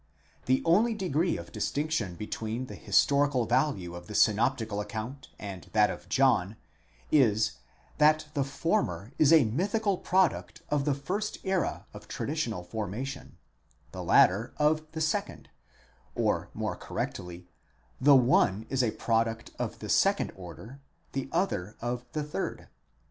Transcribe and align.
The 0.47 0.63
only 0.65 0.95
degree 0.95 1.37
of 1.37 1.51
distinction 1.51 2.15
between 2.15 2.65
the 2.65 2.73
historical 2.73 3.45
value 3.45 3.93
of 3.93 4.07
the 4.07 4.15
synoptical 4.15 4.81
account 4.81 5.27
and 5.37 5.69
that 5.73 5.91
of 5.91 6.09
John 6.09 6.55
is, 7.11 7.57
that 7.99 8.25
the 8.33 8.43
former 8.43 9.13
is 9.19 9.31
a 9.31 9.45
mythical 9.45 9.99
product 9.99 10.63
of 10.69 10.85
the 10.85 10.95
first 10.95 11.37
era 11.43 11.85
of 11.93 12.07
traditional 12.07 12.63
formation, 12.63 13.37
the 13.91 14.01
latter 14.03 14.55
of 14.57 14.91
the 14.93 15.01
second,—or 15.01 16.49
more 16.51 16.75
correctly, 16.75 17.47
the 17.99 18.15
one 18.15 18.65
is 18.71 18.81
a 18.83 18.89
product 18.89 19.51
of 19.59 19.77
the 19.77 19.87
second 19.89 20.31
order, 20.35 20.81
the 21.11 21.29
other 21.31 21.75
of 21.79 22.05
the 22.13 22.23
third. 22.23 22.69